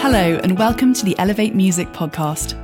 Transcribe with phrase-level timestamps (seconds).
[0.00, 2.54] Hello, and welcome to the Elevate Music podcast.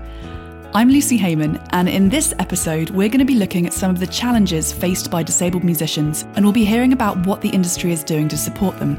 [0.72, 3.98] I'm Lucy Heyman, and in this episode, we're going to be looking at some of
[3.98, 8.04] the challenges faced by disabled musicians, and we'll be hearing about what the industry is
[8.04, 8.96] doing to support them.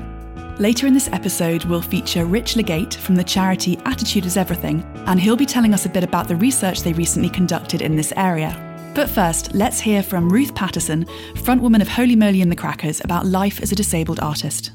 [0.59, 5.17] Later in this episode, we'll feature Rich Legate from the charity Attitude is Everything, and
[5.17, 8.53] he'll be telling us a bit about the research they recently conducted in this area.
[8.93, 11.05] But first, let's hear from Ruth Patterson,
[11.35, 14.71] frontwoman of Holy Moly and the Crackers, about life as a disabled artist.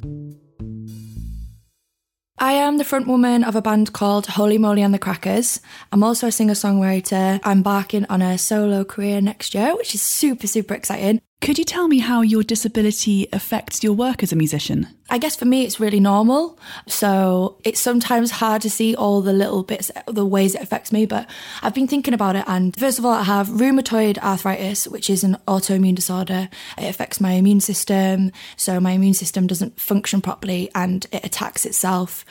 [2.43, 5.61] I am the front woman of a band called Holy Moly and the Crackers.
[5.93, 7.39] I'm also a singer songwriter.
[7.45, 11.21] I'm embarking on a solo career next year, which is super, super exciting.
[11.41, 14.87] Could you tell me how your disability affects your work as a musician?
[15.09, 16.59] I guess for me, it's really normal.
[16.87, 21.07] So it's sometimes hard to see all the little bits, the ways it affects me.
[21.07, 21.31] But
[21.63, 22.45] I've been thinking about it.
[22.47, 26.51] And first of all, I have rheumatoid arthritis, which is an autoimmune disorder.
[26.77, 28.33] It affects my immune system.
[28.57, 32.27] So my immune system doesn't function properly and it attacks itself,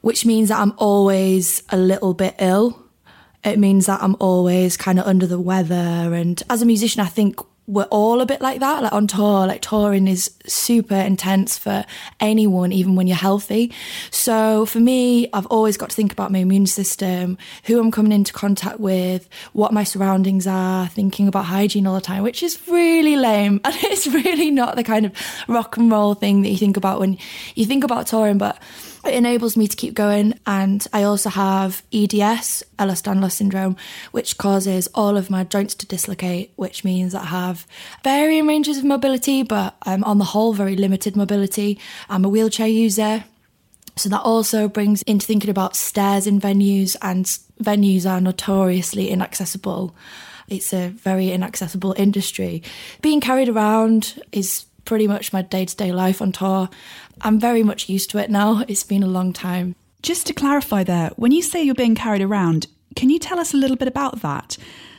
[0.00, 2.82] which means that I'm always a little bit ill.
[3.44, 5.76] It means that I'm always kind of under the weather.
[6.14, 9.46] And as a musician, I think we're all a bit like that, like on tour.
[9.46, 11.84] Like touring is super intense for
[12.20, 13.72] anyone, even when you're healthy.
[14.10, 18.12] So for me, I've always got to think about my immune system, who I'm coming
[18.12, 22.58] into contact with, what my surroundings are, thinking about hygiene all the time, which is
[22.68, 23.60] really lame.
[23.74, 25.12] And it's really not the kind of
[25.48, 27.18] rock and roll thing that you think about when
[27.54, 28.58] you think about touring, but
[29.06, 30.38] it enables me to keep going.
[30.46, 33.76] And I also have EDS, Ehlers-Danlos syndrome,
[34.12, 37.66] which causes all of my joints to dislocate, which means I have
[38.02, 41.78] varying ranges of mobility, but on the whole very limited mobility.
[42.08, 43.24] I'm a wheelchair user.
[43.96, 47.26] So that also brings into thinking about stairs in venues, and
[47.62, 49.94] venues are notoriously inaccessible.
[50.48, 52.62] It's a very inaccessible industry.
[53.02, 56.68] Being carried around is pretty much my day to day life on tour.
[57.22, 58.64] I'm very much used to it now.
[58.68, 59.74] It's been a long time.
[60.02, 63.54] Just to clarify there, when you say you're being carried around, can you tell us
[63.54, 64.56] a little bit about that?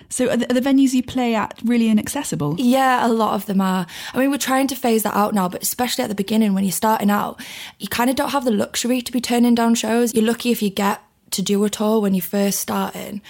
[0.09, 2.55] So, are the, are the, venues you play at really inaccessible?
[2.59, 3.87] Yeah, a lot of them are.
[4.13, 6.63] I mean, we're trying to phase that out now, but especially at the beginning when
[6.63, 7.41] you're starting out,
[7.79, 10.13] you kind of don't have the luxury to be turning down shows.
[10.13, 11.01] You're lucky if you get
[11.31, 13.21] to do a tour when you're first starting.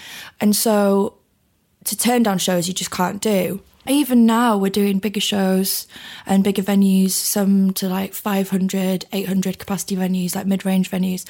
[0.42, 1.18] And so,
[1.86, 5.88] to turn down shows, you just can't do even now we're doing bigger shows
[6.26, 11.26] and bigger venues some to like 500 800 capacity venues like mid-range venues.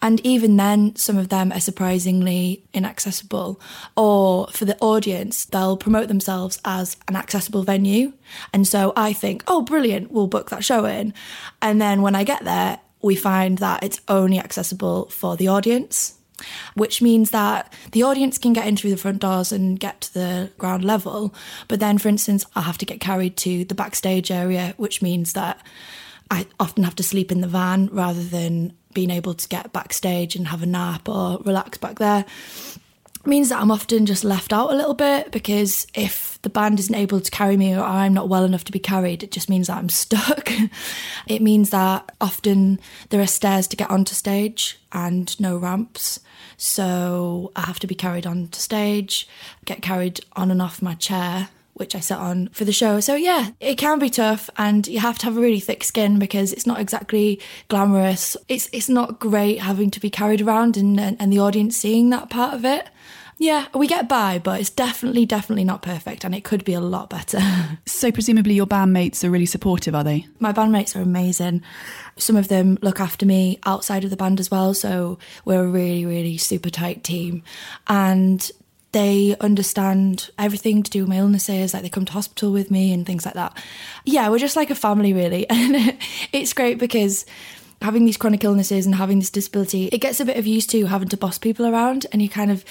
[0.00, 3.60] And even then some of them are surprisingly inaccessible.
[3.96, 8.12] Or for the audience they'll promote themselves as an accessible venue.
[8.52, 11.14] And so i think oh brilliant we'll book that show in.
[11.62, 16.17] And then when i get there we find that it's only accessible for the audience
[16.74, 20.14] which means that the audience can get in through the front doors and get to
[20.14, 21.34] the ground level.
[21.68, 25.32] But then, for instance, I have to get carried to the backstage area, which means
[25.32, 25.60] that
[26.30, 30.34] I often have to sleep in the van rather than being able to get backstage
[30.36, 32.24] and have a nap or relax back there.
[33.28, 36.94] Means that I'm often just left out a little bit because if the band isn't
[36.94, 39.66] able to carry me or I'm not well enough to be carried, it just means
[39.66, 40.50] that I'm stuck.
[41.26, 42.80] it means that often
[43.10, 46.20] there are stairs to get onto stage and no ramps.
[46.56, 49.28] So I have to be carried onto stage,
[49.66, 52.98] get carried on and off my chair which I sit on for the show.
[52.98, 56.18] So yeah, it can be tough and you have to have a really thick skin
[56.18, 58.36] because it's not exactly glamorous.
[58.48, 62.10] It's it's not great having to be carried around and and, and the audience seeing
[62.10, 62.88] that part of it.
[63.40, 66.80] Yeah, we get by, but it's definitely, definitely not perfect and it could be a
[66.80, 67.40] lot better.
[67.86, 70.26] so, presumably, your bandmates are really supportive, are they?
[70.40, 71.62] My bandmates are amazing.
[72.16, 74.74] Some of them look after me outside of the band as well.
[74.74, 77.44] So, we're a really, really super tight team.
[77.86, 78.50] And
[78.92, 82.92] they understand everything to do with my illnesses, like they come to hospital with me
[82.92, 83.56] and things like that.
[84.04, 85.46] Yeah, we're just like a family, really.
[85.50, 85.96] And
[86.32, 87.24] it's great because
[87.82, 90.86] having these chronic illnesses and having this disability, it gets a bit of used to
[90.86, 92.06] having to boss people around.
[92.12, 92.64] And you kind of,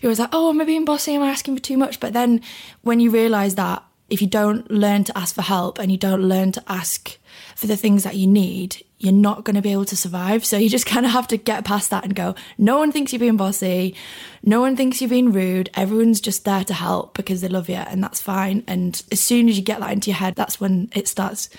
[0.00, 1.14] you're always like, oh, am I being bossy?
[1.14, 2.00] Am I asking for too much?
[2.00, 2.40] But then
[2.82, 6.22] when you realize that if you don't learn to ask for help and you don't
[6.22, 7.18] learn to ask
[7.54, 10.44] for the things that you need, you're not going to be able to survive.
[10.44, 13.12] So you just kind of have to get past that and go, no one thinks
[13.12, 13.94] you're being bossy.
[14.42, 15.70] No one thinks you're being rude.
[15.74, 18.64] Everyone's just there to help because they love you and that's fine.
[18.66, 21.50] And as soon as you get that into your head, that's when it starts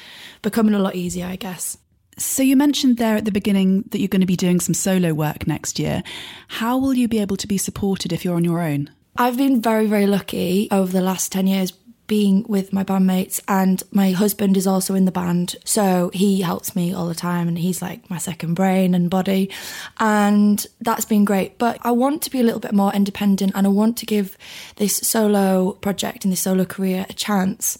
[0.41, 1.77] becoming a lot easier, I guess.
[2.19, 5.13] So, you mentioned there at the beginning that you're going to be doing some solo
[5.13, 6.03] work next year.
[6.49, 8.89] How will you be able to be supported if you're on your own?
[9.15, 11.71] I've been very, very lucky over the last 10 years
[12.07, 15.55] being with my bandmates, and my husband is also in the band.
[15.63, 19.49] So, he helps me all the time, and he's like my second brain and body.
[19.99, 21.57] And that's been great.
[21.57, 24.37] But I want to be a little bit more independent, and I want to give
[24.75, 27.79] this solo project and this solo career a chance.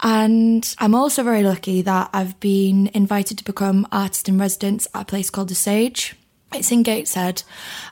[0.00, 5.02] And I'm also very lucky that I've been invited to become artist in residence at
[5.02, 6.15] a place called The Sage.
[6.54, 7.42] It's in Gateshead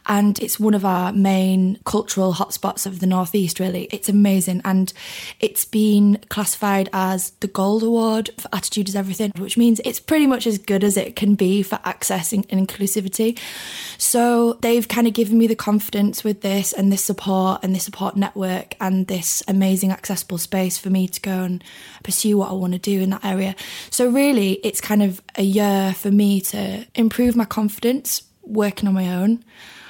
[0.06, 3.88] and it's one of our main cultural hotspots of the Northeast, really.
[3.90, 4.92] It's amazing and
[5.40, 10.26] it's been classified as the Gold Award for Attitude is Everything, which means it's pretty
[10.26, 13.38] much as good as it can be for access and inclusivity.
[13.98, 17.84] So they've kind of given me the confidence with this and this support and this
[17.84, 21.62] support network and this amazing accessible space for me to go and
[22.04, 23.56] pursue what I want to do in that area.
[23.90, 28.94] So, really, it's kind of a year for me to improve my confidence working on
[28.94, 29.44] my own,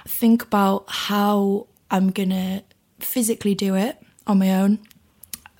[0.06, 2.62] think about how I'm going to
[3.00, 4.78] physically do it on my own.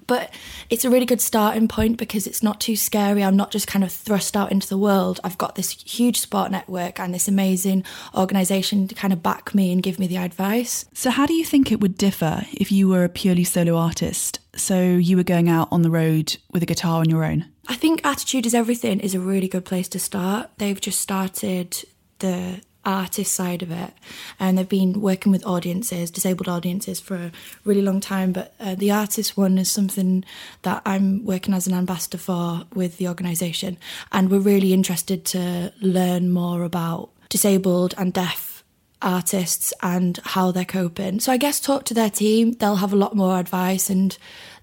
[0.07, 0.35] But
[0.71, 3.25] it's a really good starting point because it's not too scary.
[3.25, 5.21] I'm not just kind of thrust out into the world.
[5.25, 9.73] I've got this huge sport network and this amazing organisation to kind of back me
[9.73, 10.85] and give me the advice.
[10.93, 14.41] So, how do you think it would differ if you were a purely solo artist?
[14.55, 17.47] So, you were going out on the road with a guitar on your own?
[17.67, 20.51] I think Attitude is Everything is a really good place to start.
[20.59, 21.83] They've just started
[22.19, 23.93] the artist side of it.
[24.39, 27.33] And they've been working with audiences disabled audiences for a
[27.65, 28.33] really long time.
[28.33, 30.25] But uh, the artist one is something
[30.63, 33.77] that i'm working as an ambassador for with the organisation
[34.13, 38.65] and we're really interested to learn more about disabled and deaf
[39.03, 41.21] artists and how they're coping.
[41.21, 42.53] So i guess talk to their team.
[42.53, 44.17] They'll have a lot more advice and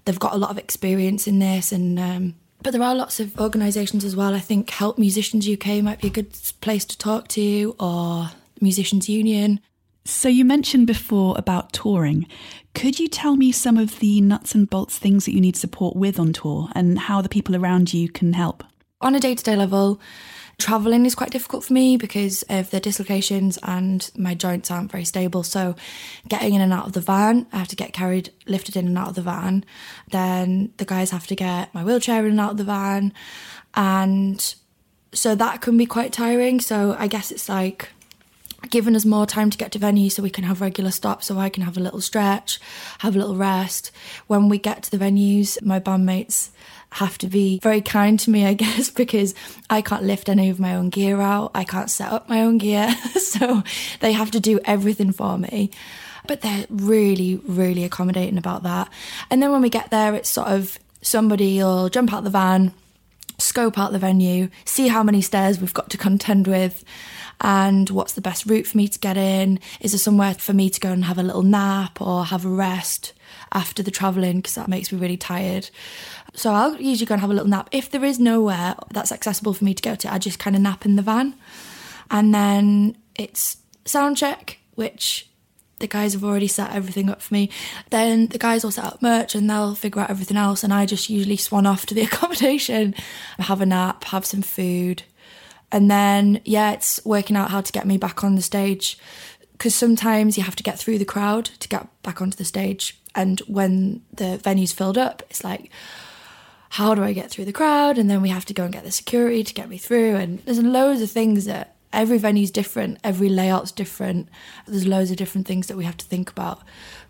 [0.04, 1.70] they've got a lot of experience in this.
[1.70, 4.34] And um, but there are lots of organisations as well.
[4.34, 8.30] I think Help Musicians UK might be a good place to talk to, or
[8.60, 9.60] Musicians Union.
[10.04, 12.26] So, you mentioned before about touring.
[12.74, 15.94] Could you tell me some of the nuts and bolts things that you need support
[15.94, 18.64] with on tour and how the people around you can help?
[19.00, 20.00] On a day to day level,
[20.62, 25.04] Traveling is quite difficult for me because of the dislocations and my joints aren't very
[25.04, 25.42] stable.
[25.42, 25.74] So,
[26.28, 28.96] getting in and out of the van, I have to get carried, lifted in and
[28.96, 29.64] out of the van.
[30.12, 33.12] Then the guys have to get my wheelchair in and out of the van.
[33.74, 34.54] And
[35.12, 36.60] so that can be quite tiring.
[36.60, 37.88] So, I guess it's like
[38.70, 41.38] giving us more time to get to venue so we can have regular stops so
[41.38, 42.60] I can have a little stretch,
[43.00, 43.90] have a little rest.
[44.28, 46.50] When we get to the venues, my bandmates
[46.92, 49.34] have to be very kind to me, I guess, because
[49.70, 51.50] I can't lift any of my own gear out.
[51.54, 52.94] I can't set up my own gear.
[53.16, 53.62] so
[54.00, 55.70] they have to do everything for me.
[56.26, 58.88] But they're really, really accommodating about that.
[59.30, 62.72] And then when we get there, it's sort of somebody will jump out the van,
[63.38, 66.84] scope out the venue, see how many stairs we've got to contend with,
[67.42, 69.58] and what's the best route for me to get in.
[69.80, 72.48] Is there somewhere for me to go and have a little nap or have a
[72.48, 73.12] rest
[73.52, 75.70] after the travelling because that makes me really tired.
[76.34, 77.68] So I'll usually go and have a little nap.
[77.72, 80.62] If there is nowhere that's accessible for me to go to, I just kind of
[80.62, 81.34] nap in the van.
[82.10, 85.28] And then it's sound check, which
[85.78, 87.50] the guys have already set everything up for me.
[87.90, 90.64] Then the guys will set up merch and they'll figure out everything else.
[90.64, 92.94] And I just usually swan off to the accommodation,
[93.38, 95.02] have a nap, have some food.
[95.72, 98.98] And then, yeah, it's working out how to get me back on the stage.
[99.52, 103.00] Because sometimes you have to get through the crowd to get back onto the stage.
[103.14, 105.70] And when the venue's filled up, it's like,
[106.70, 107.98] how do I get through the crowd?
[107.98, 110.16] And then we have to go and get the security to get me through.
[110.16, 114.28] And there's loads of things that every venue's different, every layout's different.
[114.66, 116.62] There's loads of different things that we have to think about.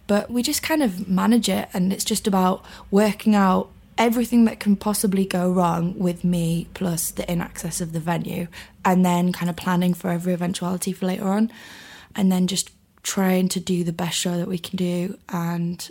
[0.07, 4.61] But we just kind of manage it, and it's just about working out everything that
[4.61, 8.49] can possibly go wrong with me plus the inaccess of the venue,
[8.85, 11.51] and then kind of planning for every eventuality for later on,
[12.15, 12.71] and then just
[13.03, 15.91] trying to do the best show that we can do and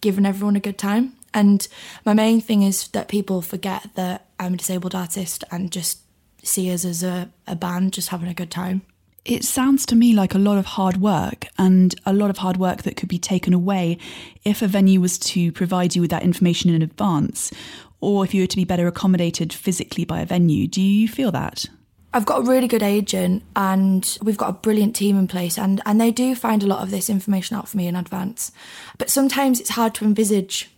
[0.00, 1.12] giving everyone a good time.
[1.34, 1.66] And
[2.04, 6.00] my main thing is that people forget that I'm a disabled artist and just
[6.42, 8.82] see us as a, a band just having a good time.
[9.24, 12.56] It sounds to me like a lot of hard work and a lot of hard
[12.56, 13.98] work that could be taken away
[14.44, 17.52] if a venue was to provide you with that information in advance
[18.00, 20.66] or if you were to be better accommodated physically by a venue.
[20.66, 21.66] Do you feel that?
[22.12, 25.80] I've got a really good agent and we've got a brilliant team in place and,
[25.86, 28.50] and they do find a lot of this information out for me in advance.
[28.98, 30.68] But sometimes it's hard to envisage,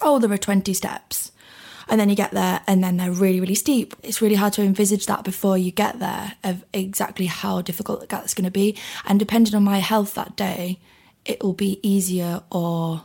[0.00, 1.32] oh, there are 20 steps.
[1.88, 3.94] And then you get there and then they're really, really steep.
[4.02, 8.34] It's really hard to envisage that before you get there of exactly how difficult that's
[8.34, 8.76] going to be.
[9.06, 10.78] And depending on my health that day,
[11.24, 13.04] it will be easier or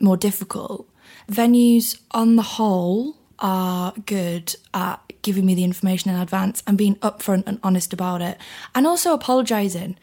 [0.00, 0.88] more difficult.
[1.30, 6.96] Venues on the whole are good at giving me the information in advance and being
[6.96, 8.38] upfront and honest about it.
[8.74, 9.96] And also apologising.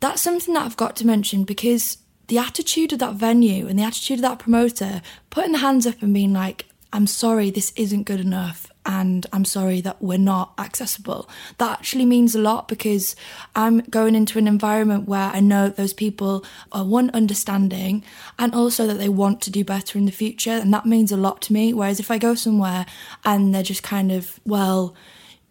[0.00, 3.84] That's something that I've got to mention because the attitude of that venue and the
[3.84, 8.04] attitude of that promoter, putting the hands up and being like, I'm sorry, this isn't
[8.04, 11.28] good enough and I'm sorry that we're not accessible.
[11.58, 13.16] That actually means a lot because
[13.54, 18.04] I'm going into an environment where I know those people are one understanding
[18.38, 20.50] and also that they want to do better in the future.
[20.50, 21.72] And that means a lot to me.
[21.72, 22.86] Whereas if I go somewhere
[23.24, 24.94] and they're just kind of, well,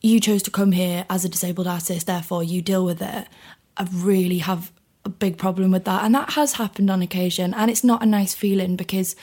[0.02, 3.28] you chose to come here as a disabled artist, therefore you deal with it.
[3.78, 4.72] I really have
[5.06, 6.04] a big problem with that.
[6.04, 7.54] And that has happened on occasion.
[7.54, 9.16] And it's not a nice feeling because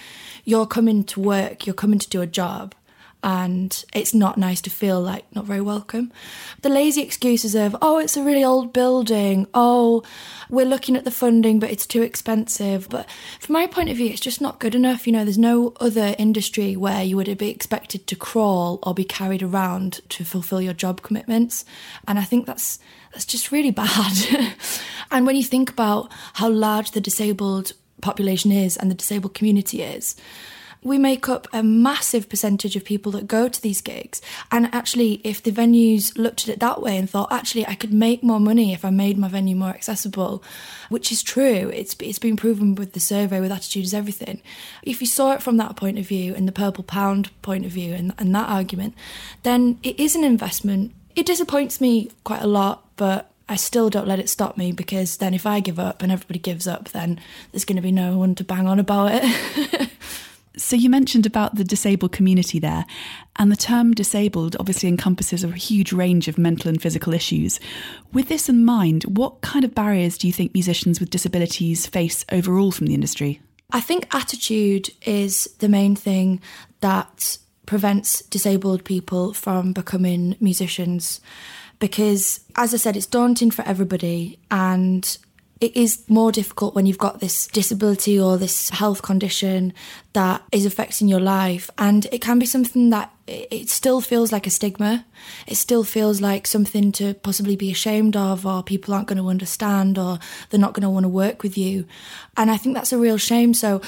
[0.45, 2.75] you're coming to work, you're coming to do a job,
[3.23, 6.13] and it's not nice to feel like not very welcome.
[6.63, 10.05] The lazy excuses of, oh, it's a really old building, oh,
[10.49, 12.89] we're looking at the funding, but it's too expensive.
[12.89, 13.09] But
[13.41, 15.07] from my point of view, it's just not good enough.
[15.07, 19.05] You know, there's no other industry where you would be expected to crawl or be
[19.05, 21.65] carried around to fulfill your job commitments.
[22.07, 22.79] And I think that's
[23.13, 24.55] that's just really bad.
[25.11, 29.83] and when you think about how large the disabled population is and the disabled community
[29.83, 30.17] is,
[30.83, 34.23] we make up a massive percentage of people that go to these gigs.
[34.53, 37.93] And actually, if the venues looked at it that way and thought, actually, I could
[37.93, 40.43] make more money if I made my venue more accessible,
[40.89, 44.41] which is true, it's, it's been proven with the survey, with attitude is everything.
[44.83, 47.73] If you saw it from that point of view and the purple pound point of
[47.73, 48.95] view and, and that argument,
[49.43, 50.95] then it is an investment.
[51.17, 55.17] It disappoints me quite a lot, but I still don't let it stop me because
[55.17, 58.17] then if I give up and everybody gives up, then there's going to be no
[58.19, 59.91] one to bang on about it.
[60.59, 62.85] So, you mentioned about the disabled community there,
[63.37, 67.61] and the term disabled obviously encompasses a huge range of mental and physical issues.
[68.13, 72.25] With this in mind, what kind of barriers do you think musicians with disabilities face
[72.33, 73.41] overall from the industry?
[73.71, 76.41] I think attitude is the main thing
[76.81, 77.39] that
[77.69, 81.21] prevents disabled people from becoming musicians
[81.81, 85.19] because, as I said, it's daunting for everybody, and
[85.61, 89.75] it is more difficult when you've got this disability or this health condition
[90.15, 91.69] that is affecting your life.
[91.77, 95.05] And it can be something that it still feels like a stigma.
[95.47, 99.29] It still feels like something to possibly be ashamed of, or people aren't going to
[99.29, 101.85] understand, or they're not going to want to work with you.
[102.35, 103.53] And I think that's a real shame.
[103.53, 103.83] So,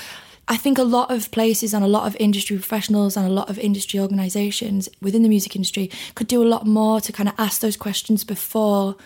[0.51, 3.49] I think a lot of places and a lot of industry professionals and a lot
[3.49, 7.37] of industry organisations within the music industry could do a lot more to kind of
[7.39, 8.97] ask those questions before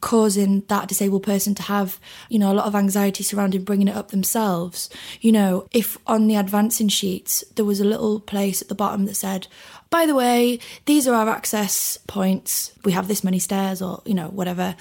[0.00, 2.00] causing that disabled person to have,
[2.30, 4.88] you know, a lot of anxiety surrounding bringing it up themselves.
[5.20, 9.04] You know, if on the advancing sheets there was a little place at the bottom
[9.04, 9.48] that said,
[9.90, 12.72] by the way, these are our access points.
[12.84, 14.74] We have this many stairs or, you know, whatever.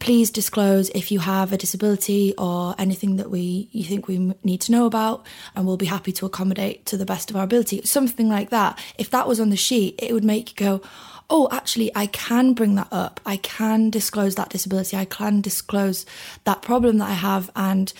[0.00, 4.60] Please disclose if you have a disability or anything that we you think we need
[4.62, 7.82] to know about and we'll be happy to accommodate to the best of our ability.
[7.84, 8.78] Something like that.
[8.98, 10.82] If that was on the sheet, it would make you go,
[11.30, 13.20] oh, actually, I can bring that up.
[13.24, 14.96] I can disclose that disability.
[14.96, 16.04] I can disclose
[16.44, 17.92] that problem that I have, and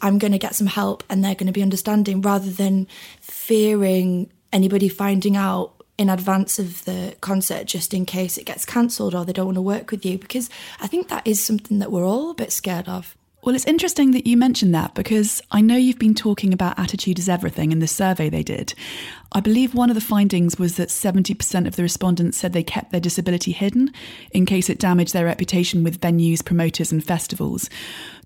[0.00, 2.86] I'm going to get some help, and they're going to be understanding rather than
[3.20, 9.14] fearing anybody finding out in advance of the concert just in case it gets cancelled
[9.14, 10.48] or they don't want to work with you because
[10.80, 13.16] I think that is something that we're all a bit scared of.
[13.42, 17.18] Well, it's interesting that you mentioned that because I know you've been talking about attitude
[17.18, 18.74] is everything in the survey they did.
[19.32, 22.90] I believe one of the findings was that 70% of the respondents said they kept
[22.90, 23.92] their disability hidden
[24.32, 27.70] in case it damaged their reputation with venues, promoters, and festivals.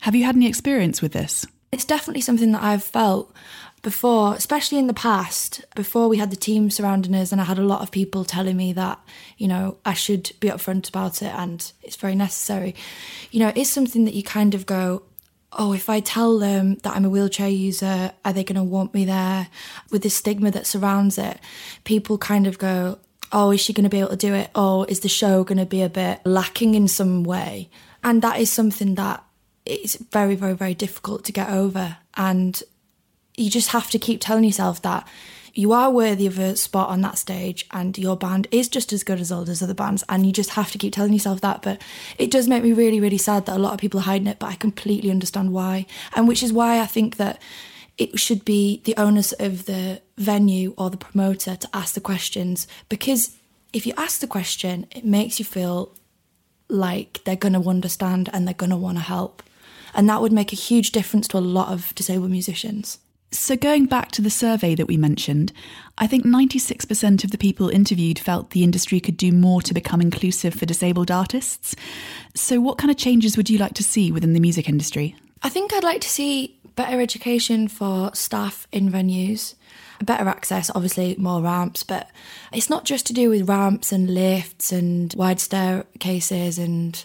[0.01, 1.47] Have you had any experience with this?
[1.73, 3.35] It's definitely something that I've felt
[3.83, 7.59] before, especially in the past, before we had the team surrounding us, and I had
[7.59, 9.01] a lot of people telling me that,
[9.37, 12.77] you know, I should be upfront about it and it's very necessary.
[13.33, 15.03] You know, it's something that you kind of go,
[15.53, 18.95] oh, if I tell them that I'm a wheelchair user, are they going to want
[18.95, 19.49] me there?
[19.91, 21.39] With the stigma that surrounds it,
[21.85, 23.01] people kind of go,
[23.33, 24.51] oh, is she going to be able to do it?
[24.55, 27.69] Oh, is the show going to be a bit lacking in some way?
[28.05, 29.25] And that is something that
[29.67, 31.97] it's very, very, very difficult to get over.
[32.15, 32.63] And
[33.37, 35.07] you just have to keep telling yourself that
[35.55, 39.05] you are worthy of a spot on that stage and your band is just as
[39.05, 40.03] good as all those other bands.
[40.09, 41.63] And you just have to keep telling yourself that.
[41.63, 41.83] But
[42.19, 44.39] it does make me really really sad that a lot of people are hiding it
[44.39, 45.87] but i completely understand why.
[46.15, 47.41] And which is why i think that
[47.99, 52.67] it should be the onus of the venue or the promoter to ask the questions.
[52.89, 53.37] Because
[53.73, 55.95] if you ask the question it makes you feel
[56.69, 59.43] like they're going to understand and they're going to want to help.
[59.95, 62.99] And that would make a huge difference to a lot of disabled musicians
[63.33, 65.53] so, going back to the survey that we mentioned,
[65.97, 70.03] I think 96% of the people interviewed felt the industry could do more to become
[70.03, 71.75] inclusive for disabled artists.
[72.35, 75.17] So, what kind of changes would you like to see within the music industry?
[75.43, 79.55] I think I'd like to see better education for staff in venues,
[80.03, 82.11] better access, obviously, more ramps, but
[82.53, 87.05] it's not just to do with ramps and lifts and wide staircases and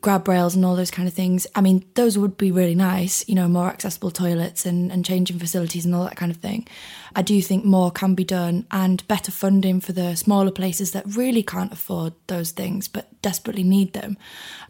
[0.00, 1.46] grab rails and all those kind of things.
[1.54, 5.38] I mean, those would be really nice, you know, more accessible toilets and, and changing
[5.38, 6.66] facilities and all that kind of thing.
[7.14, 11.16] I do think more can be done and better funding for the smaller places that
[11.16, 14.18] really can't afford those things but desperately need them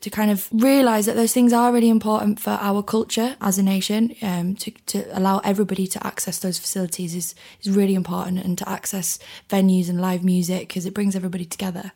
[0.00, 3.62] to kind of realize that those things are really important for our culture as a
[3.62, 8.56] nation um, to, to allow everybody to access those facilities is, is really important and
[8.56, 9.18] to access
[9.50, 11.90] venues and live music because it brings everybody together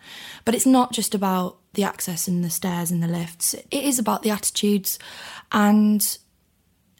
[0.44, 3.54] but it's not just about the access and the stairs and the lifts.
[3.54, 4.98] It is about the attitudes
[5.52, 6.18] and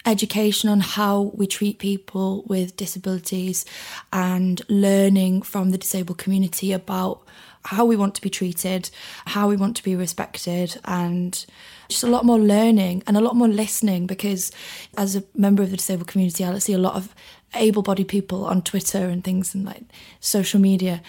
[0.07, 3.65] education on how we treat people with disabilities
[4.13, 7.23] and learning from the disabled community about
[7.65, 8.91] how we want to be treated,
[9.27, 11.45] how we want to be respected, and
[11.89, 14.51] just a lot more learning and a lot more listening because
[14.97, 17.15] as a member of the disabled community, I see a lot of
[17.55, 19.83] able bodied people on Twitter and things and like
[20.21, 21.03] social media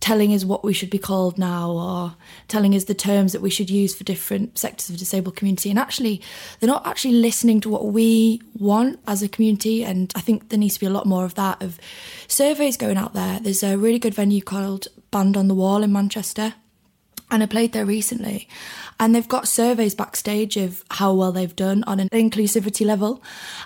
[0.00, 2.14] telling us what we should be called now or
[2.48, 5.70] telling us the terms that we should use for different sectors of the disabled community.
[5.70, 6.20] And actually
[6.60, 9.84] they're not actually listening to what we want as a community.
[9.84, 11.78] And I think there needs to be a lot more of that of
[12.28, 13.40] surveys going out there.
[13.40, 16.54] There's a really good venue called Band on the Wall in Manchester
[17.30, 18.48] and I played there recently.
[18.98, 23.22] And they've got surveys backstage of how well they've done on an inclusivity level.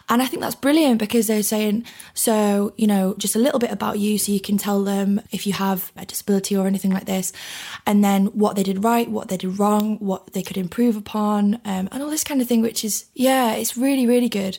[0.09, 3.71] And I think that's brilliant because they're saying, so, you know, just a little bit
[3.71, 7.05] about you so you can tell them if you have a disability or anything like
[7.05, 7.33] this,
[7.87, 11.55] and then what they did right, what they did wrong, what they could improve upon,
[11.65, 14.59] um, and all this kind of thing, which is, yeah, it's really, really good.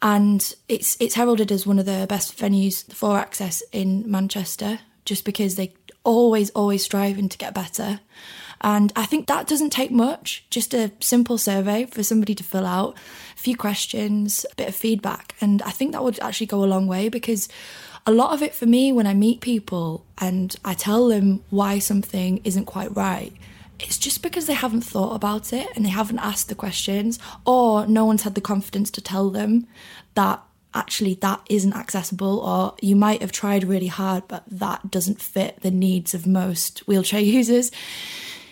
[0.00, 5.24] And it's, it's heralded as one of the best venues for access in Manchester just
[5.24, 5.72] because they
[6.08, 8.00] always, always striving to get better.
[8.62, 12.66] And I think that doesn't take much, just a simple survey for somebody to fill
[12.66, 12.96] out,
[13.36, 15.36] a few questions, a bit of feedback.
[15.40, 17.48] And I think that would actually go a long way because
[18.06, 21.78] a lot of it for me, when I meet people and I tell them why
[21.78, 23.32] something isn't quite right,
[23.78, 27.86] it's just because they haven't thought about it and they haven't asked the questions, or
[27.86, 29.68] no one's had the confidence to tell them
[30.14, 30.42] that
[30.74, 35.60] actually that isn't accessible or you might have tried really hard but that doesn't fit
[35.60, 37.70] the needs of most wheelchair users.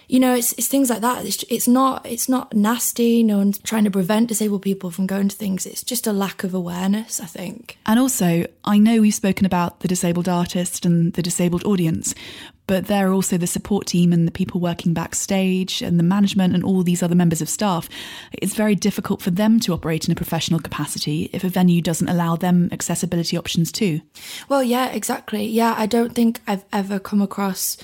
[0.08, 1.26] You know it's, it's things like that.
[1.26, 3.24] It's, it's not it's not nasty.
[3.24, 5.66] No one's trying to prevent disabled people from going to things.
[5.66, 7.78] It's just a lack of awareness i think.
[7.86, 12.14] And also i know we've spoken about the disabled artist and the disabled audience
[12.66, 16.54] but there are also the support team and the people working backstage and the management
[16.54, 17.88] and all these other members of staff.
[18.32, 22.08] It's very difficult for them to operate in a professional capacity if a venue doesn't
[22.08, 24.00] allow them accessibility options too.
[24.48, 25.46] Well, yeah, exactly.
[25.46, 27.76] Yeah, I don't think I've ever come across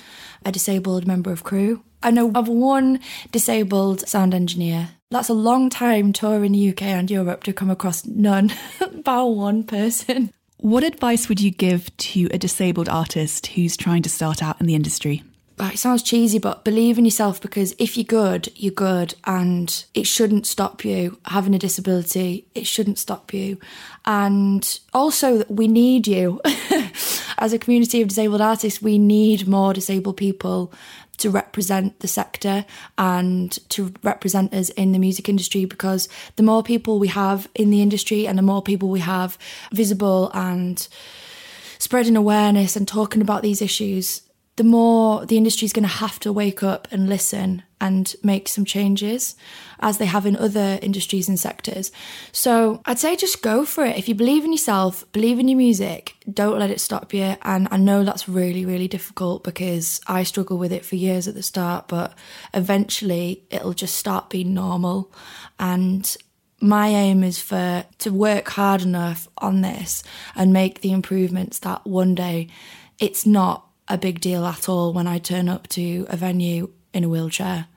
[0.45, 1.83] a disabled member of crew.
[2.01, 2.99] I know of one
[3.31, 4.89] disabled sound engineer.
[5.09, 9.63] That's a long time touring the UK and Europe to come across none, about one
[9.63, 10.33] person.
[10.63, 14.65] What advice would you give to a disabled artist who's trying to start out in
[14.65, 15.21] the industry?
[15.59, 20.07] It sounds cheesy, but believe in yourself because if you're good, you're good, and it
[20.07, 21.17] shouldn't stop you.
[21.25, 23.59] Having a disability, it shouldn't stop you.
[24.05, 26.39] And also, we need you.
[27.37, 30.71] As a community of disabled artists, we need more disabled people
[31.23, 32.65] to represent the sector
[32.97, 37.69] and to represent us in the music industry because the more people we have in
[37.69, 39.37] the industry and the more people we have
[39.71, 40.89] visible and
[41.79, 44.21] spreading awareness and talking about these issues,
[44.57, 48.47] the more the industry is going to have to wake up and listen and make
[48.47, 49.35] some changes
[49.81, 51.91] as they have in other industries and sectors.
[52.31, 53.97] So I'd say just go for it.
[53.97, 57.35] If you believe in yourself, believe in your music, don't let it stop you.
[57.41, 61.35] And I know that's really, really difficult because I struggle with it for years at
[61.35, 62.13] the start, but
[62.53, 65.11] eventually it'll just start being normal.
[65.59, 66.15] And
[66.61, 70.03] my aim is for to work hard enough on this
[70.37, 72.47] and make the improvements that one day
[72.97, 77.03] it's not a big deal at all when I turn up to a venue in
[77.03, 77.67] a wheelchair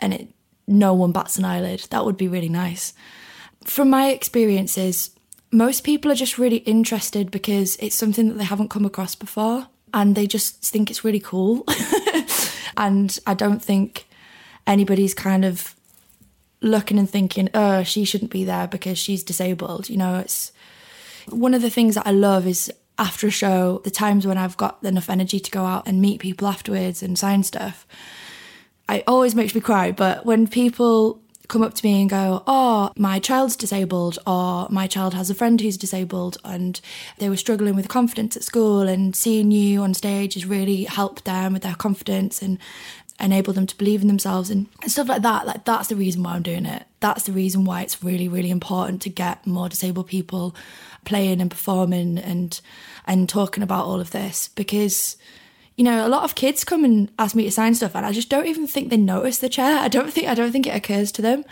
[0.00, 0.28] and it
[0.66, 1.86] no one bats an eyelid.
[1.90, 2.94] That would be really nice.
[3.64, 5.10] From my experiences,
[5.50, 9.68] most people are just really interested because it's something that they haven't come across before
[9.92, 11.64] and they just think it's really cool.
[12.76, 14.06] and I don't think
[14.66, 15.74] anybody's kind of
[16.60, 19.88] looking and thinking, oh, she shouldn't be there because she's disabled.
[19.88, 20.50] You know, it's
[21.28, 24.56] one of the things that I love is after a show, the times when I've
[24.56, 27.86] got enough energy to go out and meet people afterwards and sign stuff,
[28.88, 29.92] it always makes me cry.
[29.92, 34.86] But when people come up to me and go, Oh, my child's disabled, or my
[34.86, 36.80] child has a friend who's disabled, and
[37.18, 41.24] they were struggling with confidence at school, and seeing you on stage has really helped
[41.24, 42.58] them with their confidence and
[43.20, 45.46] enable them to believe in themselves and, and stuff like that.
[45.46, 46.84] Like, that's the reason why I'm doing it.
[47.00, 50.54] That's the reason why it's really, really important to get more disabled people
[51.04, 52.60] playing and performing and
[53.06, 55.16] and talking about all of this because
[55.76, 58.12] you know a lot of kids come and ask me to sign stuff and I
[58.12, 60.74] just don't even think they notice the chair I don't think I don't think it
[60.76, 61.44] occurs to them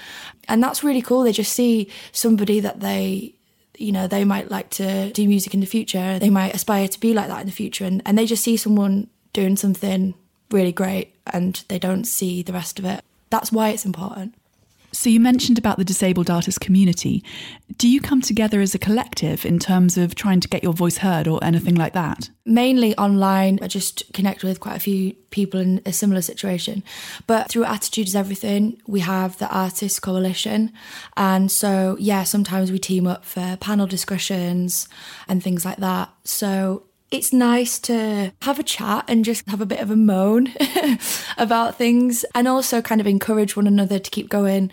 [0.49, 3.35] and that's really cool they just see somebody that they
[3.83, 6.19] you know, they might like to do music in the future.
[6.19, 7.85] They might aspire to be like that in the future.
[7.85, 10.15] And, and they just see someone doing something
[10.51, 13.03] really great and they don't see the rest of it.
[13.31, 14.35] That's why it's important.
[14.93, 17.25] So, you mentioned about the disabled artist community.
[17.79, 20.99] Do you come together as a collective in terms of trying to get your voice
[20.99, 22.29] heard or anything like that?
[22.45, 23.59] Mainly online.
[23.63, 26.83] I just connect with quite a few people in a similar situation.
[27.27, 30.73] But through Attitude is Everything, we have the Artists Coalition.
[31.17, 34.89] And so, yeah, sometimes we team up for panel discussions
[35.27, 36.11] and things like that.
[36.25, 40.49] So, it's nice to have a chat and just have a bit of a moan
[41.37, 44.73] about things and also kind of encourage one another to keep going.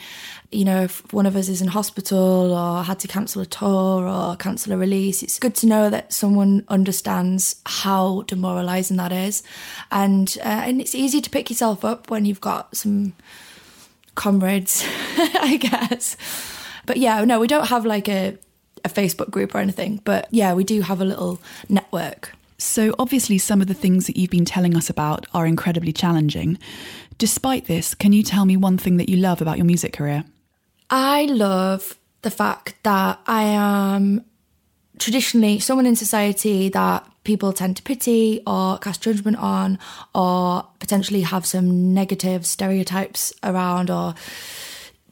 [0.49, 4.07] You know, if one of us is in hospital or had to cancel a tour
[4.07, 9.43] or cancel a release, it's good to know that someone understands how demoralizing that is.
[9.91, 13.13] And uh, and it's easy to pick yourself up when you've got some
[14.15, 14.85] comrades,
[15.17, 16.15] I guess.
[16.85, 18.37] But yeah, no, we don't have like a
[18.85, 22.33] a Facebook group or anything, but yeah, we do have a little network.
[22.57, 26.57] So, obviously, some of the things that you've been telling us about are incredibly challenging.
[27.17, 30.25] Despite this, can you tell me one thing that you love about your music career?
[30.89, 34.25] I love the fact that I am
[34.97, 39.79] traditionally someone in society that people tend to pity or cast judgment on
[40.13, 44.15] or potentially have some negative stereotypes around or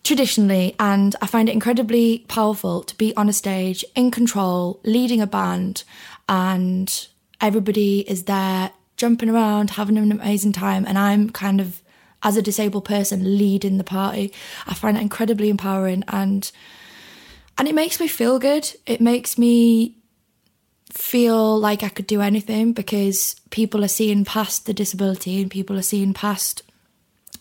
[0.08, 5.20] traditionally, and I find it incredibly powerful to be on a stage in control, leading
[5.20, 5.84] a band,
[6.30, 7.08] and
[7.42, 11.82] everybody is there jumping around, having an amazing time, and I'm kind of
[12.24, 14.34] as a disabled person leading the party.
[14.66, 16.50] I find it incredibly empowering and
[17.58, 18.72] and it makes me feel good.
[18.86, 19.98] It makes me
[20.92, 25.78] feel like I could do anything because people are seeing past the disability and people
[25.78, 26.64] are seeing past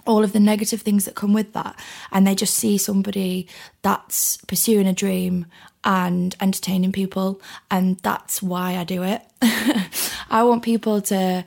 [0.07, 1.79] all of the negative things that come with that.
[2.13, 3.49] And they just see somebody
[3.83, 5.47] that's pursuing a dream
[5.85, 7.41] and entertaining people
[7.71, 9.23] and that's why I do it.
[10.31, 11.45] I want people to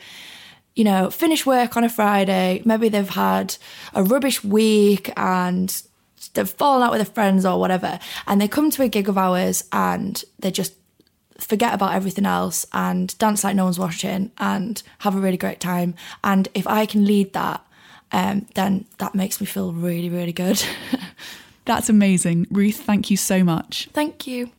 [0.75, 3.57] you know finish work on a Friday, maybe they've had
[3.93, 5.83] a rubbish week and
[6.33, 7.99] they've fallen out with their friends or whatever.
[8.27, 10.73] And they come to a gig of ours and they just
[11.37, 15.59] forget about everything else and dance like no one's watching and have a really great
[15.59, 15.95] time.
[16.23, 17.65] And if I can lead that
[18.11, 20.63] um, then that makes me feel really, really good.
[21.65, 22.47] That's amazing.
[22.49, 23.89] Ruth, thank you so much.
[23.93, 24.51] Thank you.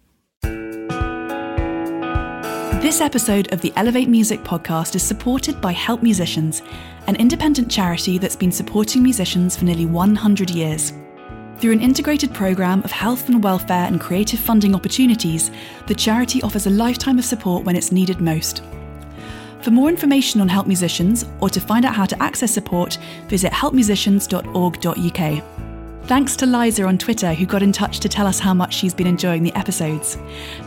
[2.80, 6.62] This episode of the Elevate Music podcast is supported by Help Musicians,
[7.08, 10.94] an independent charity that's been supporting musicians for nearly 100 years.
[11.58, 15.50] Through an integrated programme of health and welfare and creative funding opportunities,
[15.88, 18.62] the charity offers a lifetime of support when it's needed most.
[19.62, 23.52] For more information on Help Musicians or to find out how to access support, visit
[23.52, 25.44] helpmusicians.org.uk.
[26.04, 28.94] Thanks to Liza on Twitter, who got in touch to tell us how much she's
[28.94, 30.18] been enjoying the episodes.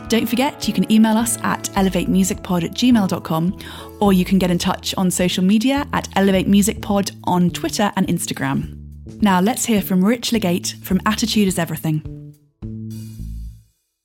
[0.08, 3.58] Don't forget, you can email us at elevatemusicpod at gmail.com,
[4.00, 8.80] or you can get in touch on social media at elevatemusicpod on Twitter and Instagram.
[9.20, 12.02] Now let's hear from Rich Legate from Attitude is Everything.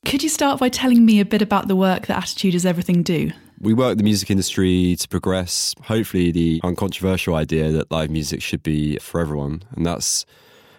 [0.03, 3.03] Could you start by telling me a bit about the work that Attitude is Everything
[3.03, 3.31] do?
[3.59, 8.63] We work the music industry to progress, hopefully, the uncontroversial idea that live music should
[8.63, 9.63] be for everyone.
[9.75, 10.25] And that's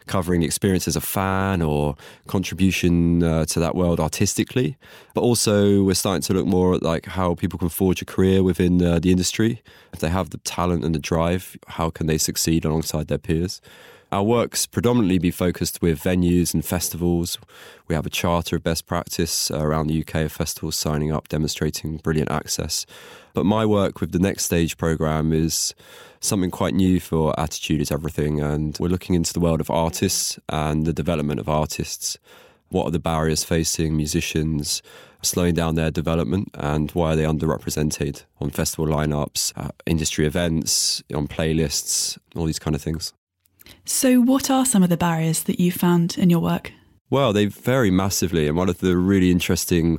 [0.07, 1.95] covering the experience as a fan or
[2.27, 4.77] contribution uh, to that world artistically.
[5.15, 8.43] But also, we're starting to look more at like how people can forge a career
[8.43, 9.63] within uh, the industry.
[9.93, 13.61] If they have the talent and the drive, how can they succeed alongside their peers?
[14.13, 17.39] Our works predominantly be focused with venues and festivals.
[17.87, 21.99] We have a charter of best practice around the UK of festivals signing up, demonstrating
[21.99, 22.87] brilliant access.
[23.35, 25.77] But my work with the Next Stage programme is
[26.19, 30.41] something quite new for Attitude is Everything, and we're looking into the world of artists
[30.49, 32.19] and the development of artists.
[32.71, 34.83] What are the barriers facing musicians?
[35.23, 41.03] slowing down their development and why are they underrepresented on festival lineups, uh, industry events,
[41.15, 43.13] on playlists, all these kind of things.
[43.85, 46.73] So, what are some of the barriers that you found in your work?
[47.11, 48.47] Well, they vary massively.
[48.47, 49.99] And one of the really interesting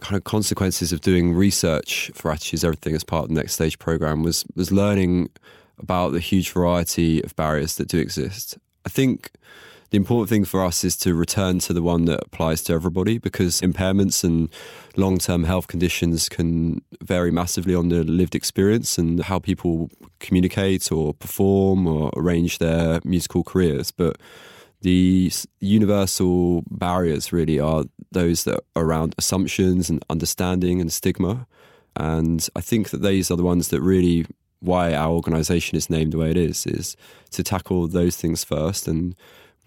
[0.00, 3.78] kind of consequences of doing research for Attitudes Everything as part of the Next Stage
[3.78, 5.30] program was, was learning
[5.78, 8.58] about the huge variety of barriers that do exist.
[8.86, 9.32] I think
[9.90, 13.18] the important thing for us is to return to the one that applies to everybody
[13.18, 14.50] because impairments and
[14.96, 20.92] long term health conditions can vary massively on the lived experience and how people communicate
[20.92, 23.90] or perform or arrange their musical careers.
[23.90, 24.18] But
[24.82, 31.46] the universal barriers really are those that are around assumptions and understanding and stigma.
[31.96, 34.26] And I think that these are the ones that really
[34.60, 36.96] why our organization is named the way it is is
[37.30, 39.14] to tackle those things first and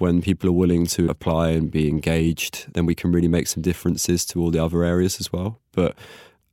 [0.02, 3.62] when people are willing to apply and be engaged, then we can really make some
[3.62, 5.60] differences to all the other areas as well.
[5.72, 5.96] But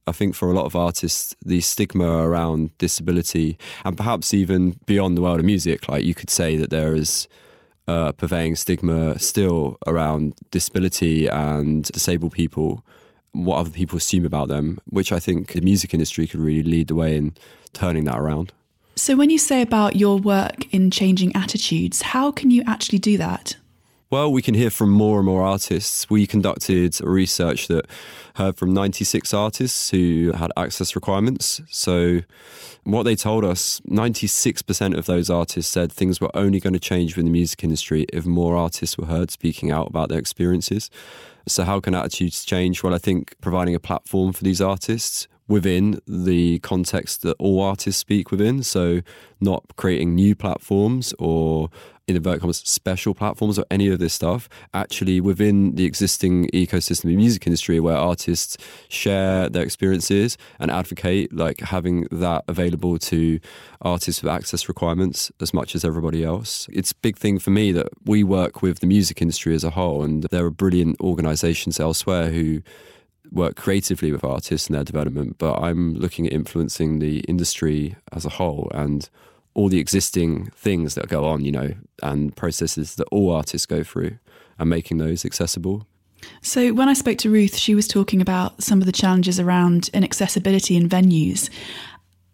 [0.06, 5.16] I think for a lot of artists, the stigma around disability and perhaps even beyond
[5.16, 7.26] the world of music, like you could say that there is
[7.86, 12.84] a pervading stigma still around disability and disabled people,
[13.32, 16.88] what other people assume about them, which I think the music industry could really lead
[16.88, 17.34] the way in
[17.72, 18.52] turning that around.
[18.98, 23.16] So, when you say about your work in changing attitudes, how can you actually do
[23.16, 23.56] that?
[24.10, 26.10] Well, we can hear from more and more artists.
[26.10, 27.86] We conducted research that
[28.34, 31.60] heard from 96 artists who had access requirements.
[31.70, 32.22] So,
[32.82, 37.14] what they told us 96% of those artists said things were only going to change
[37.14, 40.90] within the music industry if more artists were heard speaking out about their experiences.
[41.46, 42.82] So, how can attitudes change?
[42.82, 48.00] Well, I think providing a platform for these artists within the context that all artists
[48.00, 48.62] speak within.
[48.62, 49.00] So,
[49.40, 51.70] not creating new platforms or
[52.08, 57.04] in inverted commas special platforms or any of this stuff actually within the existing ecosystem
[57.04, 58.56] of the music industry where artists
[58.88, 63.38] share their experiences and advocate like having that available to
[63.82, 67.70] artists with access requirements as much as everybody else it's a big thing for me
[67.72, 71.78] that we work with the music industry as a whole and there are brilliant organizations
[71.78, 72.62] elsewhere who
[73.32, 78.24] work creatively with artists and their development but i'm looking at influencing the industry as
[78.24, 79.10] a whole and
[79.58, 83.82] all the existing things that go on, you know, and processes that all artists go
[83.82, 84.16] through
[84.56, 85.84] and making those accessible.
[86.42, 89.90] So, when I spoke to Ruth, she was talking about some of the challenges around
[89.92, 91.50] inaccessibility in venues.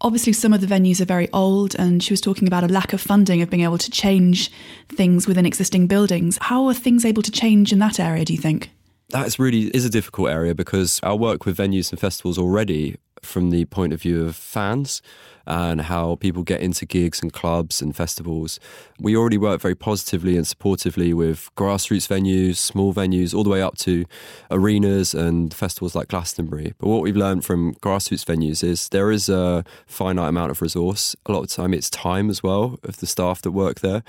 [0.01, 2.93] Obviously, some of the venues are very old, and she was talking about a lack
[2.93, 4.51] of funding of being able to change
[4.89, 6.37] things within existing buildings.
[6.41, 8.69] How are things able to change in that area, do you think?
[9.09, 13.51] That really is a difficult area because I work with venues and festivals already, from
[13.51, 15.01] the point of view of fans,
[15.47, 18.59] and how people get into gigs and clubs and festivals.
[18.99, 23.61] We already work very positively and supportively with grassroots venues, small venues, all the way
[23.61, 24.05] up to
[24.49, 26.73] arenas and festivals like Glastonbury.
[26.79, 31.15] But what we've learned from grassroots venues is there is a finite amount of resource.
[31.27, 34.01] A lot of time, it's time as well of the staff that work there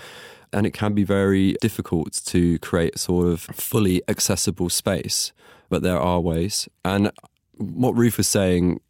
[0.52, 5.32] and it can be very difficult to create sort of fully accessible space.
[5.68, 6.68] But there are ways.
[6.85, 7.11] And
[7.56, 8.80] what Ruth was saying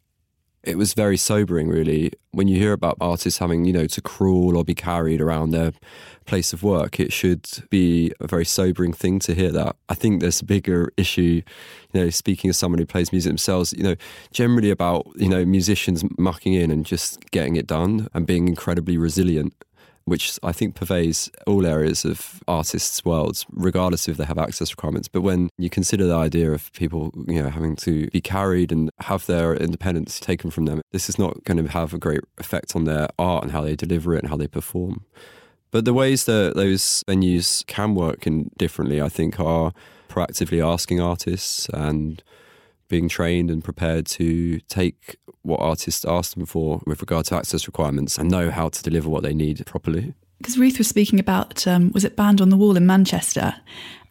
[0.67, 2.11] it was very sobering, really.
[2.31, 5.71] When you hear about artists having, you know, to crawl or be carried around their
[6.25, 9.77] place of work, it should be a very sobering thing to hear that.
[9.87, 11.41] I think there's a bigger issue,
[11.93, 13.95] you know, speaking as someone who plays music themselves, you know,
[14.31, 18.97] generally about, you know, musicians mucking in and just getting it done and being incredibly
[18.97, 19.53] resilient
[20.07, 25.09] which I think pervades all areas of artists' worlds, regardless if they have access requirements.
[25.09, 28.89] But when you consider the idea of people, you know, having to be carried and
[29.01, 32.73] have their independence taken from them, this is not going to have a great effect
[32.73, 35.03] on their art and how they deliver it and how they perform.
[35.71, 39.73] But the ways that those venues can work in differently, I think, are
[40.07, 42.23] proactively asking artists and
[42.87, 47.67] being trained and prepared to take what artists ask them for with regard to access
[47.67, 50.13] requirements and know how to deliver what they need properly.
[50.37, 53.55] Because Ruth was speaking about, um, was it Band on the Wall in Manchester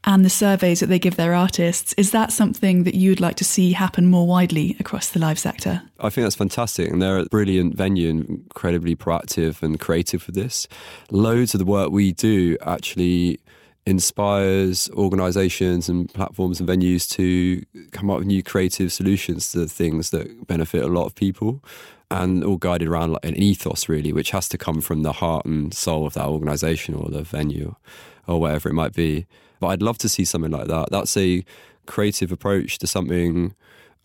[0.07, 1.93] and the surveys that they give their artists.
[1.95, 5.83] Is that something that you'd like to see happen more widely across the live sector?
[5.99, 6.91] I think that's fantastic.
[6.91, 10.69] And they're a brilliant venue and incredibly proactive and creative for this.
[11.11, 13.41] Loads of the work we do actually
[13.87, 20.11] inspires organizations and platforms and venues to come up with new creative solutions to things
[20.11, 21.63] that benefit a lot of people
[22.11, 25.73] and all guided around an ethos really which has to come from the heart and
[25.73, 27.75] soul of that organization or the venue
[28.27, 29.27] or whatever it might be.
[29.61, 30.91] But i'd love to see something like that.
[30.91, 31.45] That's a
[31.87, 33.55] creative approach to something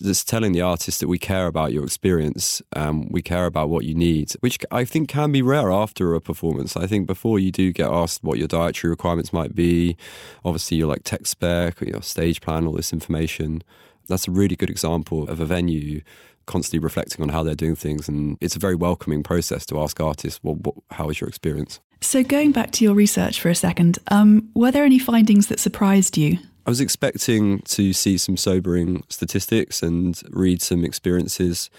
[0.02, 3.86] just telling the artist that we care about your experience, um, we care about what
[3.86, 6.76] you need, which I think can be rare after a performance.
[6.76, 9.98] I think before you do get asked what your dietary requirements might be,
[10.44, 13.64] obviously your like tech spec, or your stage plan, all this information.
[14.08, 16.02] That's a really good example of a venue
[16.46, 20.00] constantly reflecting on how they're doing things, and it's a very welcoming process to ask
[20.02, 23.56] artists, "Well, what, how was your experience?" So, going back to your research for a
[23.56, 26.40] second, um, were there any findings that surprised you?
[26.65, 31.69] I was expecting to see some sobering statistics and read some experiences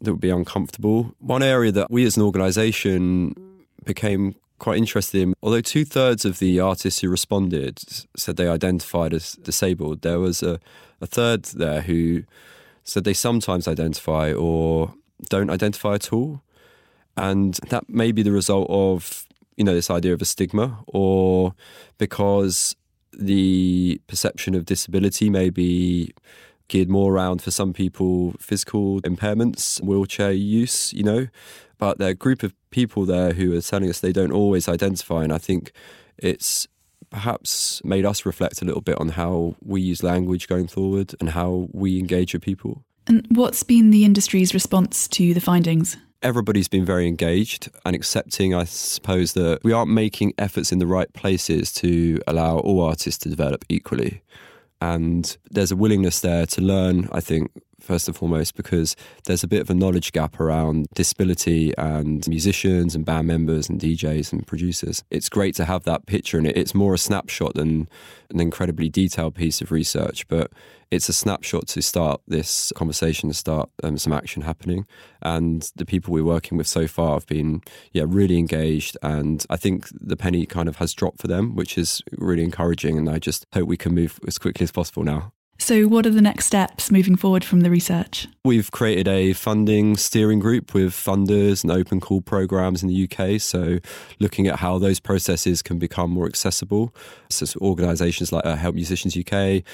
[0.00, 1.14] that would be uncomfortable.
[1.18, 3.34] One area that we as an organisation
[3.84, 7.80] became quite interested in, although two thirds of the artists who responded
[8.16, 10.60] said they identified as disabled, there was a,
[11.00, 12.22] a third there who
[12.84, 14.94] said they sometimes identify or
[15.28, 16.42] don't identify at all.
[17.16, 21.54] And that may be the result of, you know, this idea of a stigma or
[21.98, 22.76] because
[23.18, 26.12] the perception of disability may be
[26.68, 31.26] geared more around for some people physical impairments, wheelchair use, you know.
[31.78, 34.68] But there are a group of people there who are telling us they don't always
[34.68, 35.72] identify, and I think
[36.16, 36.66] it's
[37.10, 41.30] perhaps made us reflect a little bit on how we use language going forward and
[41.30, 42.84] how we engage with people.
[43.06, 45.96] And what's been the industry's response to the findings?
[46.22, 50.86] Everybody's been very engaged and accepting, I suppose, that we aren't making efforts in the
[50.86, 54.22] right places to allow all artists to develop equally.
[54.80, 57.50] And there's a willingness there to learn, I think,
[57.80, 62.94] first and foremost, because there's a bit of a knowledge gap around disability and musicians
[62.94, 65.04] and band members and DJs and producers.
[65.10, 66.56] It's great to have that picture, and it.
[66.56, 67.88] it's more a snapshot than
[68.30, 70.52] an incredibly detailed piece of research, but
[70.90, 74.86] it's a snapshot to start this conversation, to start um, some action happening.
[75.22, 77.62] And the people we're working with so far have been,
[77.92, 78.96] yeah, really engaged.
[79.02, 82.96] And I think the penny kind of has dropped for them, which is really encouraging.
[82.96, 85.32] And I just hope we can move as quickly as possible now.
[85.60, 88.28] So, what are the next steps moving forward from the research?
[88.44, 93.40] We've created a funding steering group with funders and open call programs in the UK.
[93.40, 93.78] So,
[94.20, 96.94] looking at how those processes can become more accessible.
[97.28, 99.64] So, organisations like uh, Help Musicians UK,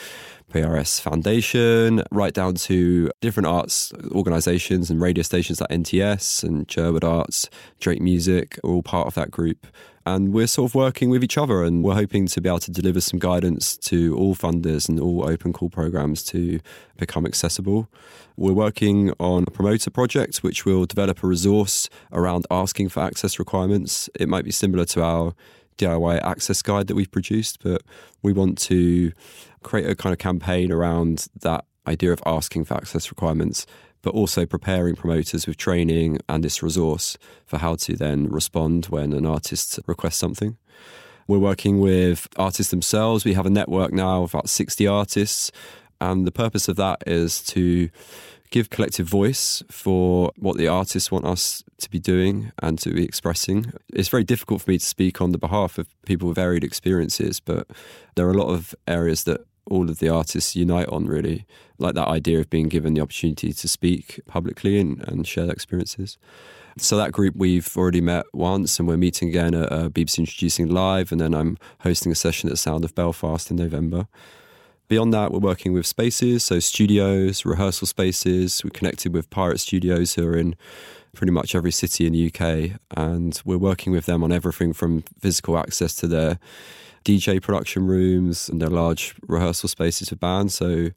[0.50, 7.04] PRS Foundation, right down to different arts organisations and radio stations like NTS and Sherwood
[7.04, 9.66] Arts, Drake Music are all part of that group.
[10.06, 12.70] And we're sort of working with each other and we're hoping to be able to
[12.70, 16.60] deliver some guidance to all funders and all open call programs to
[16.98, 17.88] become accessible.
[18.36, 23.38] We're working on a promoter project which will develop a resource around asking for access
[23.38, 24.10] requirements.
[24.14, 25.34] It might be similar to our
[25.78, 27.82] DIY access guide that we've produced, but
[28.22, 29.12] we want to
[29.62, 33.66] create a kind of campaign around that idea of asking for access requirements
[34.04, 39.12] but also preparing promoters with training and this resource for how to then respond when
[39.14, 40.56] an artist requests something.
[41.26, 43.24] We're working with artists themselves.
[43.24, 45.50] We have a network now of about 60 artists,
[46.00, 47.88] and the purpose of that is to
[48.50, 53.04] give collective voice for what the artists want us to be doing and to be
[53.04, 53.72] expressing.
[53.92, 57.40] It's very difficult for me to speak on the behalf of people with varied experiences,
[57.40, 57.66] but
[58.16, 61.46] there are a lot of areas that all of the artists unite on, really.
[61.78, 65.54] Like that idea of being given the opportunity to speak publicly and, and share their
[65.54, 66.18] experiences.
[66.76, 70.68] So that group we've already met once, and we're meeting again at uh, BBC Introducing
[70.68, 74.08] Live, and then I'm hosting a session at Sound of Belfast in November.
[74.88, 78.62] Beyond that, we're working with spaces, so studios, rehearsal spaces.
[78.62, 80.56] We're connected with Pirate Studios, who are in
[81.14, 85.02] pretty much every city in the UK, and we're working with them on everything from
[85.20, 86.38] physical access to their
[87.04, 90.54] DJ production rooms and their large rehearsal spaces for bands.
[90.54, 90.90] So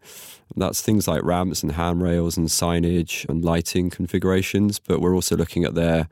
[0.55, 4.79] that's things like ramps and handrails and signage and lighting configurations.
[4.79, 6.07] But we're also looking at their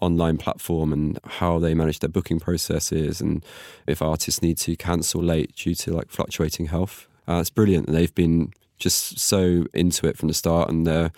[0.00, 3.44] online platform and how they manage their booking processes and
[3.86, 7.06] if artists need to cancel late due to like fluctuating health.
[7.28, 7.86] Uh, it's brilliant.
[7.86, 11.12] They've been just so into it from the start and they're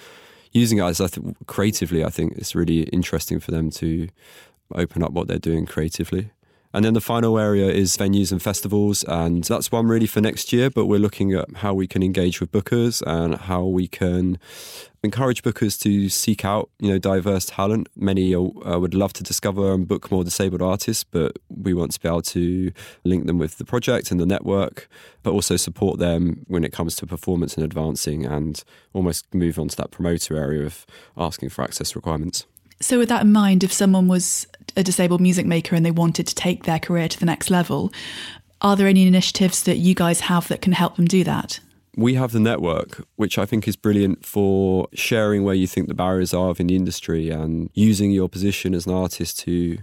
[0.53, 2.05] using it as I think creatively.
[2.05, 4.09] I think it's really interesting for them to
[4.75, 6.31] open up what they're doing creatively.
[6.77, 10.53] And then the final area is venues and festivals, and that's one really for next
[10.53, 10.69] year.
[10.69, 14.39] But we're looking at how we can engage with bookers and how we can
[15.03, 17.89] encourage bookers to seek out, you know, diverse talent.
[17.97, 22.01] Many uh, would love to discover and book more disabled artists, but we want to
[22.01, 22.71] be able to
[23.05, 24.87] link them with the project and the network,
[25.23, 28.63] but also support them when it comes to performance and advancing, and
[28.93, 30.85] almost move on to that promoter area of
[31.17, 32.45] asking for access requirements.
[32.81, 36.27] So, with that in mind, if someone was a disabled music maker and they wanted
[36.27, 37.93] to take their career to the next level,
[38.61, 41.61] are there any initiatives that you guys have that can help them do that?
[41.97, 45.95] We have the network, which I think is brilliant for sharing where you think the
[45.95, 49.79] barriers are in the industry and using your position as an artist to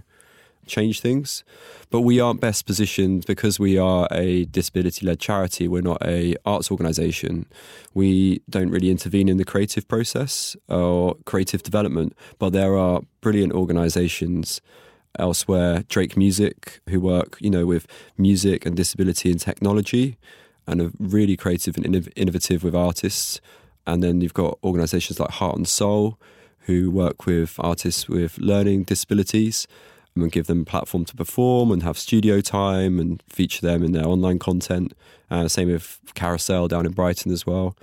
[0.66, 1.44] change things.
[1.90, 5.68] But we aren't best positioned because we are a disability led charity.
[5.68, 7.46] We're not a arts organisation.
[7.92, 12.16] We don't really intervene in the creative process or creative development.
[12.38, 14.60] But there are brilliant organisations
[15.18, 17.86] elsewhere, Drake Music, who work, you know, with
[18.18, 20.18] music and disability and technology
[20.66, 23.40] and are really creative and innovative with artists.
[23.86, 26.18] And then you've got organisations like Heart n Soul,
[26.60, 29.66] who work with artists with learning disabilities
[30.22, 33.92] and give them a platform to perform and have studio time and feature them in
[33.92, 34.92] their online content.
[35.30, 37.76] Uh, same with Carousel down in Brighton as well.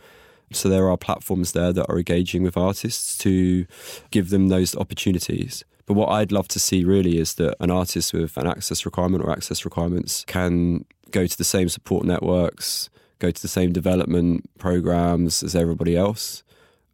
[0.53, 3.65] So there are platforms there that are engaging with artists to
[4.11, 5.63] give them those opportunities.
[5.85, 9.23] But what I'd love to see really is that an artist with an access requirement
[9.23, 12.89] or access requirements can go to the same support networks,
[13.19, 16.43] go to the same development programs as everybody else,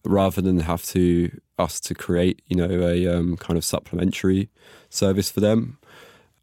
[0.10, 4.50] rather than have to us to create, you know, a um, kind of supplementary
[4.90, 5.78] service for them.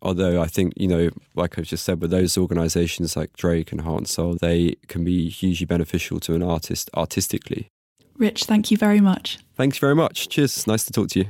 [0.03, 3.81] Although I think, you know, like I've just said, with those organisations like Drake and
[3.81, 7.69] Heart n Soul, they can be hugely beneficial to an artist artistically.
[8.17, 9.39] Rich, thank you very much.
[9.57, 10.29] Thanks very much.
[10.29, 10.67] Cheers.
[10.67, 11.27] Nice to talk to you.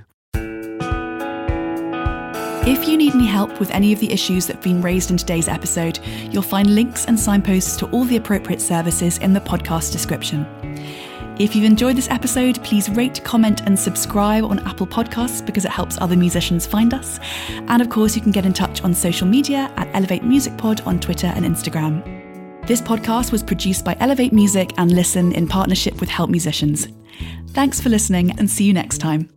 [2.67, 5.19] If you need any help with any of the issues that have been raised in
[5.19, 6.01] today's episode,
[6.31, 10.47] you'll find links and signposts to all the appropriate services in the podcast description.
[11.37, 15.73] If you've enjoyed this episode, please rate, comment, and subscribe on Apple Podcasts because it
[15.73, 17.19] helps other musicians find us.
[17.67, 20.81] And of course, you can get in touch on social media at Elevate Music Pod
[20.83, 22.05] on Twitter and Instagram.
[22.69, 26.87] This podcast was produced by Elevate Music and Listen in partnership with Help Musicians.
[27.49, 29.34] Thanks for listening and see you next time.